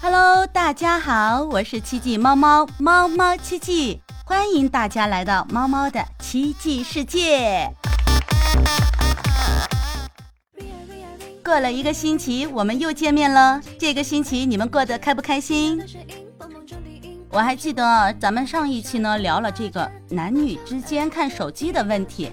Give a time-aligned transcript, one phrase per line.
[0.00, 7.68] Hello，大家好，我是奇迹猫猫猫猫奇迹，欢迎大家来到猫猫的奇迹世界。
[11.44, 13.60] 过了一个星期，我们又见面了。
[13.76, 15.82] 这个星期你们过得开不开心？
[17.28, 22.30] 我还记得咱们上一期呢聊了这个男女之间看手机的问题。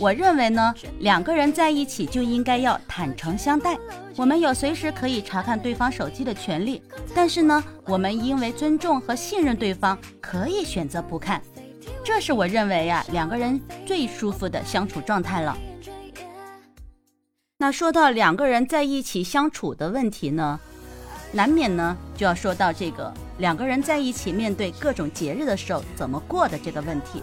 [0.00, 3.76] 我认为呢，两个人在一起就应该要坦诚相待。
[4.16, 6.82] 我们有随时可以查看对方手机的权利，
[7.14, 11.42] 但是呢，我们因为尊重和信任对方，可以选择不看。
[12.02, 15.54] 这是我认为呀，两个人最舒服的相处状态了。
[17.58, 20.58] 那说到两个人在一起相处的问题呢，
[21.30, 27.22] 难免呢就要说到这个两个人在一起面对各种节日的时候怎么过的这个问题。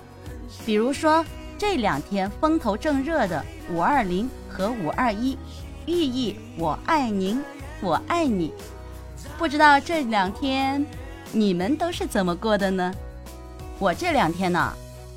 [0.64, 1.26] 比如说
[1.58, 5.36] 这两天风头正热的五二零和五二一，
[5.88, 7.44] 寓意我爱您，
[7.82, 8.54] 我爱你。
[9.40, 10.86] 不知道这两天
[11.32, 12.94] 你们都是怎么过的呢？
[13.80, 14.72] 我这两天呢，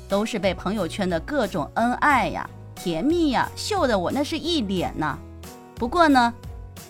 [0.09, 2.49] 都是被朋友圈的各种恩爱呀。
[2.75, 5.15] 甜蜜呀，秀的我那是一脸呐。
[5.75, 6.33] 不过呢，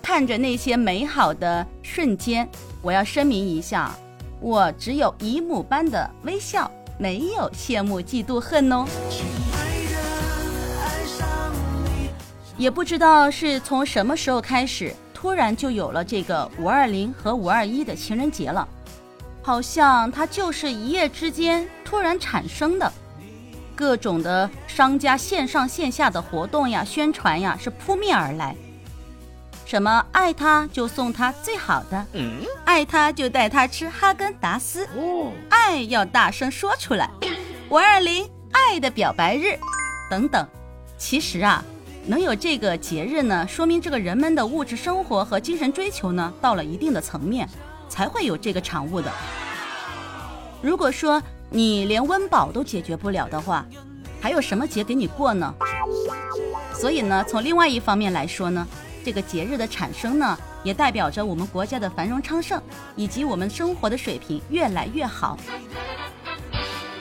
[0.01, 2.47] 看着那些美好的瞬间，
[2.81, 3.91] 我要声明一下，
[4.39, 6.71] 我只有姨母般的微笑，
[7.01, 8.85] 没有羡慕嫉妒恨哦。
[12.55, 18.67] 也不知道是从什么时候开始，突然就有了这个五二零和五二一的情人节了，
[19.41, 22.93] 好像它就是一夜之间突然产生的。
[23.75, 28.55] 各种的商家线上线下的活动呀、宣传呀是扑面而来。
[29.71, 32.05] 什么爱他就送他最好的，
[32.65, 34.85] 爱他就带他吃哈根达斯，
[35.47, 37.09] 爱要大声说出来。
[37.69, 39.57] 五二零爱的表白日，
[40.09, 40.45] 等等。
[40.97, 41.63] 其实啊，
[42.05, 47.47] 能有这个节日呢，说明这个人们的物质生活和精神追求呢到了一定的层面，
[47.87, 49.09] 才会有这个产物的。
[50.61, 53.65] 如果说，你连温饱都解决不了的话，
[54.19, 55.55] 还有什么节给你过呢？
[56.73, 58.67] 所以呢，从另外一方面来说呢，
[59.03, 62.61] 这个节日的产生呢，也代表着我们国家的繁荣昌盛，
[62.95, 65.37] 以及我们生活的水平越来越好。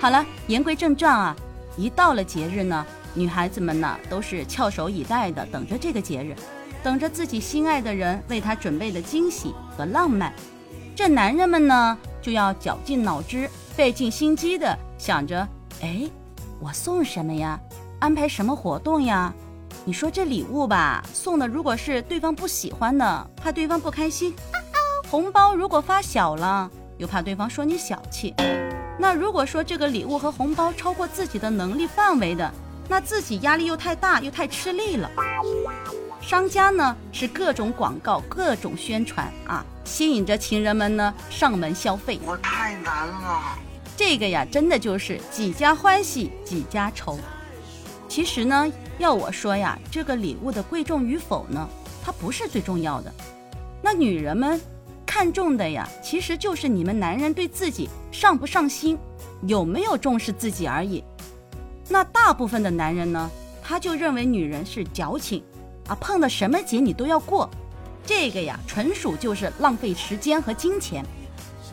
[0.00, 1.37] 好了，言归正传啊，
[1.77, 6.34] 一到了节日呢，女孩子们呢都是翘首以待的，等着这个节日，
[6.83, 10.33] 等着自己心爱的人为她准备的惊喜和浪漫。
[10.97, 13.49] 这男人们呢，就要绞尽脑汁。
[13.72, 15.49] 费尽心机的想着，
[15.81, 16.03] 哎，
[16.60, 17.59] 我送什么呀？
[17.99, 19.33] 安排什么活动呀？
[19.86, 24.30] 你说这礼物吧，送的如果是对方不喜欢的，怕对方不开心；
[25.08, 28.34] 红包如果发小了，又怕对方说你小气。
[28.98, 32.52] 那如果说这个礼物和红包超过自己的能力范围的，
[32.88, 35.10] 那自己压力又太大，又太吃力了。
[36.20, 42.20] 商家呢是各种广告、各种宣传啊，吸引着情人们呢上门消费。
[42.26, 43.58] 我太难了。
[43.97, 47.18] 这个呀，真的就是几家欢喜几家愁。
[48.06, 48.70] 其实呢，
[49.00, 51.66] 要我说呀，这个礼物的贵重与否呢，
[52.05, 53.11] 它不是最重要的。
[53.81, 54.61] 那女人们
[55.06, 58.99] 看重的呀，其实就是你们男人对自己上不上心，
[59.47, 61.03] 有没有重视自己而已。
[61.89, 63.31] 那大部分的男人呢，
[63.62, 65.43] 他就认为女人是矫情，
[65.89, 67.49] 啊，碰到什么节你都要过，
[68.05, 71.03] 这个呀，纯属就是浪费时间和金钱。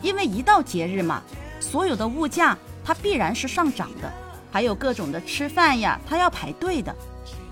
[0.00, 1.22] 因为一到节日嘛。
[1.60, 4.10] 所有的物价它必然是上涨的，
[4.50, 6.94] 还有各种的吃饭呀，它要排队的。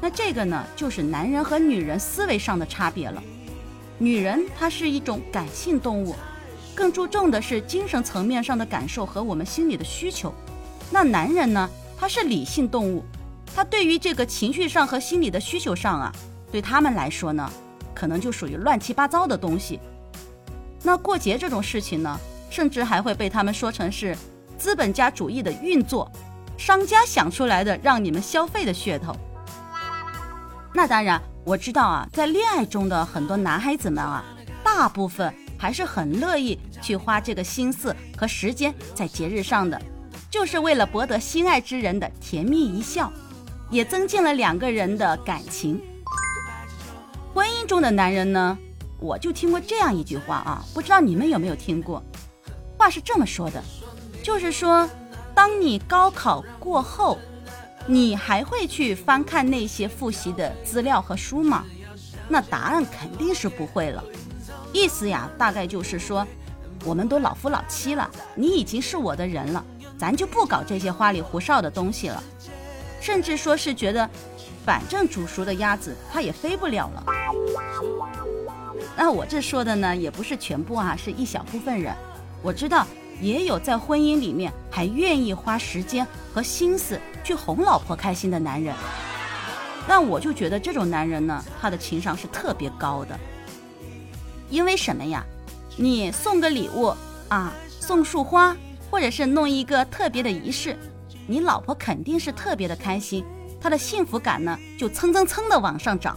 [0.00, 3.22] 那这个呢，就是男人和女人思维上的差别了。
[3.98, 6.14] 女人她是一种感性动物，
[6.74, 10.34] 更注重的是精神层面上的感受和我们心里的需求。
[10.90, 11.68] 那男人呢，
[11.98, 13.02] 他是理性动物，
[13.54, 16.12] 他对于这个情绪上和心理的需求上啊，
[16.52, 17.50] 对他们来说呢，
[17.94, 19.80] 可能就属于乱七八糟的东西。
[20.82, 22.20] 那过节这种事情呢？
[22.48, 24.16] 甚至还会被他们说成是
[24.56, 26.10] 资本家主义的运作，
[26.56, 29.14] 商家想出来的让你们消费的噱头。
[30.76, 34.22] 那当然，我知道啊，在恋爱中的很多男孩子们啊，
[34.62, 39.80] 大部分还是很乐意去花这个心思和时间在节日上的，
[40.28, 43.10] 就是为了博得心爱之人的甜蜜一笑，
[43.70, 45.80] 也增进了两个人的感情。
[47.32, 48.58] 婚姻中的男人呢，
[49.00, 52.02] 我就听过这样一句话啊，不知道你们有没有听过？
[52.76, 53.64] 话是这么说的，
[54.22, 54.86] 就是说，
[55.34, 57.18] 当你高考过后，
[57.86, 61.64] 你还会去翻看那些复习的资料和书吗？
[62.28, 64.02] 那答案肯定是不会了。
[64.72, 66.26] 意思呀，大概就是说，
[66.84, 69.64] 我们都老夫老妻了，你已经是我的人了，
[69.96, 72.22] 咱就不搞这些花里胡哨的东西了。
[73.00, 74.08] 甚至说是觉得，
[74.64, 77.04] 反正煮熟的鸭子它也飞不了了。
[78.96, 81.94] 那我这说的呢，也不是全部啊，是一小部分人。
[82.42, 82.84] 我知道
[83.20, 88.74] 也有在婚姻里面还愿意花时间和心思去哄老婆开心的男人。
[89.88, 93.18] 那我就觉得这种男人呢，他的情商是特别高的。
[94.50, 95.24] 因为什么呀？
[95.76, 96.94] 你送个礼物
[97.28, 98.56] 啊，送束花，
[98.90, 100.76] 或者是弄一个特别的仪式，
[101.26, 103.24] 你老婆肯定是特别的开心，
[103.60, 106.16] 她的幸福感呢就蹭蹭蹭的往上涨。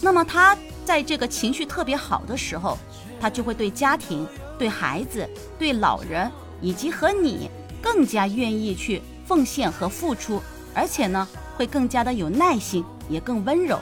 [0.00, 2.78] 那么他在这个情绪特别好的时候，
[3.20, 4.26] 他就会对家庭、
[4.58, 5.28] 对孩子、
[5.58, 7.48] 对老人以及和你
[7.80, 10.42] 更加愿意去奉献和付出，
[10.74, 11.26] 而且呢
[11.56, 12.84] 会更加的有耐心。
[13.10, 13.80] 也更温柔。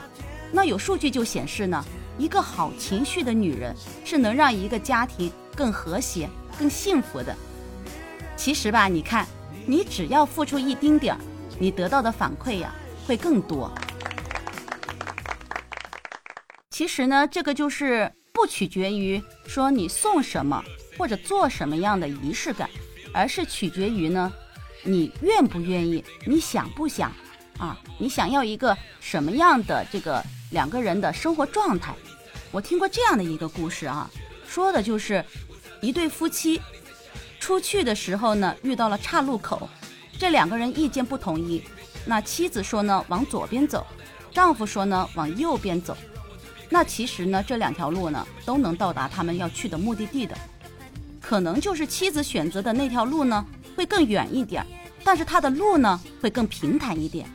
[0.53, 1.83] 那有数据就显示呢，
[2.17, 3.75] 一个好情绪的女人
[4.05, 7.35] 是能让一个家庭更和谐、更幸福的。
[8.37, 9.27] 其实吧，你看，
[9.65, 11.19] 你只要付出一丁点儿，
[11.59, 12.73] 你得到的反馈呀
[13.05, 13.69] 会更多。
[16.69, 20.63] 其实呢，这个就是不取决于说你送什么
[20.97, 22.69] 或者做什么样的仪式感，
[23.13, 24.31] 而是取决于呢，
[24.83, 27.11] 你愿不愿意，你想不想。
[27.57, 31.91] 啊，你想要一个什么样的这个两个人的生活状态？
[32.51, 34.07] 我听过这样的一个故事啊，
[34.47, 35.25] 说的就是
[35.81, 36.61] 一对夫妻
[37.39, 39.67] 出去的时候呢，遇到了岔路口，
[40.19, 41.63] 这两个人意见不统一。
[42.05, 43.81] 那妻子说呢，往左边走；
[44.31, 45.97] 丈夫说呢，往右边走。
[46.69, 50.37] 那其实呢，这两条路呢，都能到达他们要去的目的地的。
[51.21, 54.65] 可能就是妻子选择的那条路呢，会更远一点，
[55.03, 57.27] 但是他的路呢，会更平坦一点。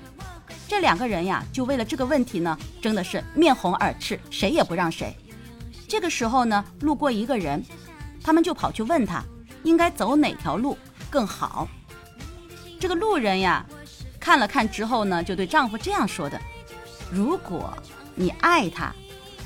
[0.68, 5.14] 这两个人呀，就为了这个问题呢，争的是面红耳赤，谁也不让谁。
[5.86, 7.62] 这个时候呢，路过一个人，
[8.22, 9.22] 他们就跑去问他，
[9.62, 10.78] 应该走哪条路
[11.10, 11.68] 更好。
[12.80, 13.66] 这个路人呀，
[14.18, 16.40] 看了看之后呢，就对丈夫这样说的
[17.12, 17.76] ：“如果
[18.14, 18.94] 你爱他，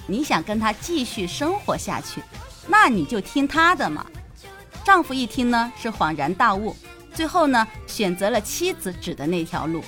[0.06, 2.23] 你想跟他继续生活下去，
[2.67, 4.06] 那你就听他的嘛。”
[4.85, 6.76] 丈夫一听呢，是恍然大悟，
[7.12, 9.82] 最后呢，选择了妻子指的那条路。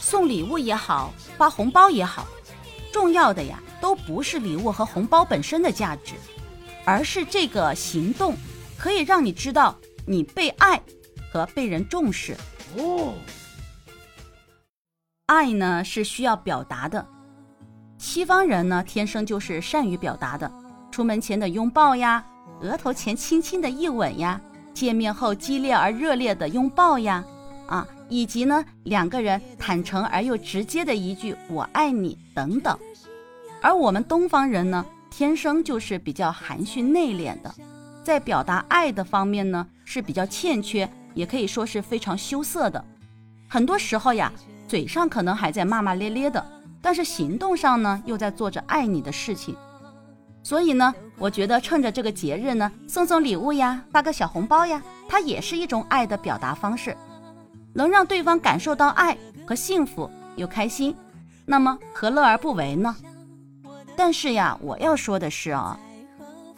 [0.00, 2.26] 送礼物也好，发红包也好，
[2.92, 6.14] 重要的呀，都不是礼物和红包本身的价值，
[6.84, 8.36] 而是这个行动
[8.78, 9.76] 可以让你知道
[10.06, 10.80] 你被爱
[11.32, 12.36] 和被人重视。
[12.76, 13.14] 哦，
[15.26, 17.04] 爱呢是需要表达的，
[18.00, 20.50] 西方人呢天生就是善于表达的，
[20.90, 22.24] 出门前的拥抱呀，
[22.62, 24.40] 额头前轻轻的一吻呀，
[24.72, 27.22] 见面后激烈而热烈的拥抱呀。
[27.66, 32.76] 啊，以及呢，两个人坦诚而又直接的一句“我爱你”等等，
[33.60, 37.54] 而我们东方人呢，天生就是比较含蓄内敛的，
[38.02, 42.82] 在表达爱的方面呢是比较欠缺，也可以说是非常羞涩的。
[43.46, 44.32] 很多时候呀，
[44.66, 46.44] 嘴上可能还在骂骂咧咧的，
[46.82, 49.56] 但是行动上呢又在做着爱你的事情。
[50.42, 56.96] 所以呢，我觉得趁着这个节日呢，送送礼物呀，发个小红包呀，它也是一种爱的表达方式。
[57.74, 59.16] 能让对方感受到爱
[59.46, 60.96] 和幸福又开心，
[61.44, 62.96] 那么何乐而不为呢？
[63.96, 65.78] 但是呀，我要说的是啊，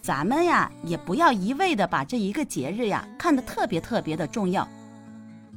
[0.00, 4.66] 咱们呀也不要一味的把这一个节日呀看得特别特别的重要，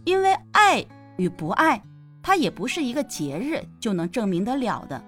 [0.04, 0.84] 因为爱
[1.18, 1.80] 与不爱，
[2.28, 5.00] 它也不是一个节日就能证明得了的。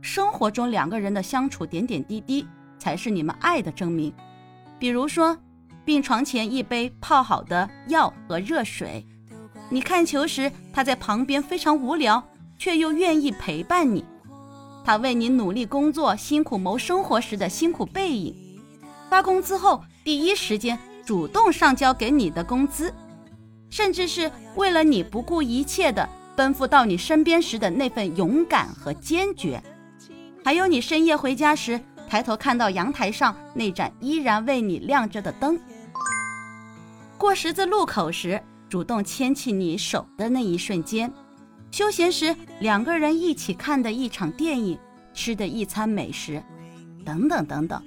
[0.00, 2.46] 生活中两个人的相处点点滴滴，
[2.78, 4.14] 才是你们爱的证明。
[4.78, 5.36] 比如说，
[5.84, 9.04] 病床前一杯泡好的药和热水。
[9.68, 12.22] 你看球时，他在旁边非常无聊，
[12.56, 14.04] 却又愿意陪伴你；
[14.84, 18.32] 他为你努力工作、辛苦谋生活时的辛苦背影；
[19.10, 22.94] 发工资后第一时间主动上交给你的工资，
[23.70, 29.60] 甚至是为了你不顾一切的奔赴到你身边时的那份勇敢和坚决；
[30.44, 35.56] 还有你深夜回家时，抬头看到阳台上那盏依然为你亮着的灯；
[37.16, 38.42] 过十字路口时。
[38.66, 41.12] 主动牵起你手的那一瞬间，
[41.70, 44.76] 休闲时两个人一起看的一场电影，
[45.12, 46.42] 吃的一餐美食，
[47.04, 47.80] 等等等等，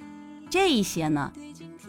[0.48, 1.30] 这一些呢，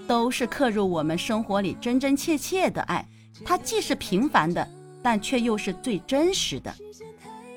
[0.06, 3.08] 都是刻入我们生活里真真切切的爱。
[3.46, 4.68] 它既是平凡的，
[5.02, 6.74] 但却又是最真实的。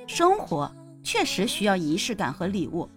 [0.06, 0.70] 生活
[1.02, 2.88] 确实需要仪式感和礼物，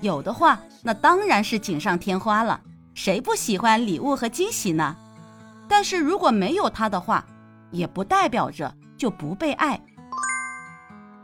[0.00, 2.60] 有的话，那当然是锦上添花了。
[2.94, 4.96] 谁不喜欢礼物和惊喜呢？
[5.68, 7.24] 但是如果没有它的话，
[7.70, 9.80] 也不代表着就不被爱。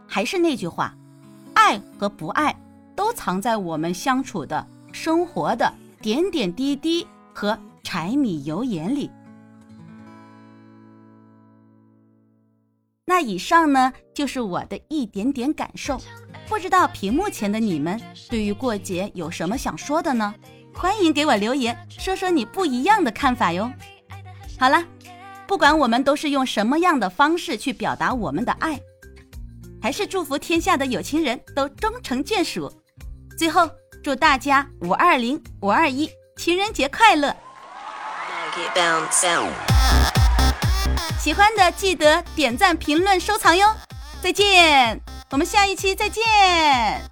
[0.06, 0.94] 还是那句话，
[1.54, 2.58] 爱和不爱
[2.96, 9.10] 都藏在我们相处的生活的点点滴滴和柴米油盐里。
[13.10, 16.00] 那以上呢，就是我的一点点感受。
[16.48, 20.32] 不知道屏幕前的你们对于过节有什么想说的呢？
[20.72, 23.68] 欢迎给我留言，说说你不一样的看法哟。
[24.56, 24.86] 好了，
[25.48, 28.78] 不管我们都是用什么样的方式去表达我们的爱，
[29.82, 32.72] 还是祝福天下的有情人都终成眷属。
[33.36, 33.68] 最后，
[34.04, 37.34] 祝大家五二零、五二一情人节快乐！
[41.20, 43.76] 喜欢的记得点赞、评论、收藏哟。
[44.22, 44.98] 再见，
[45.30, 47.09] 我们下一期再见。